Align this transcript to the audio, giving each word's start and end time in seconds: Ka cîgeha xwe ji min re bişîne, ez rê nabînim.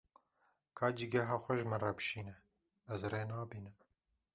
Ka 0.77 0.87
cîgeha 0.97 1.37
xwe 1.43 1.53
ji 1.59 1.65
min 1.69 1.79
re 1.83 1.91
bişîne, 1.97 2.35
ez 2.93 3.01
rê 3.11 3.21
nabînim. 3.29 3.77